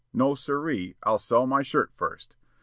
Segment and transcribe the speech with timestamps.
[0.13, 2.35] No sir ee; I'll sell my shirt first!'